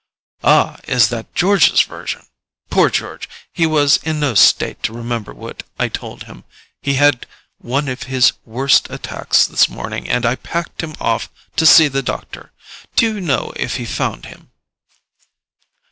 "Ah, 0.43 0.79
is 0.87 1.09
that 1.09 1.35
George's 1.35 1.81
version? 1.83 2.25
Poor 2.71 2.89
George—he 2.89 3.67
was 3.67 3.97
in 3.97 4.19
no 4.19 4.33
state 4.33 4.81
to 4.81 4.93
remember 4.93 5.31
what 5.31 5.61
I 5.77 5.89
told 5.89 6.23
him. 6.23 6.43
He 6.81 6.95
had 6.95 7.27
one 7.59 7.87
of 7.87 8.01
his 8.09 8.33
worst 8.43 8.89
attacks 8.89 9.45
this 9.45 9.69
morning, 9.69 10.09
and 10.09 10.25
I 10.25 10.37
packed 10.37 10.81
him 10.81 10.95
off 10.99 11.29
to 11.55 11.67
see 11.67 11.87
the 11.87 12.01
doctor. 12.01 12.51
Do 12.95 13.13
you 13.13 13.21
know 13.21 13.53
if 13.57 13.75
he 13.75 13.85
found 13.85 14.25
him?" 14.25 14.49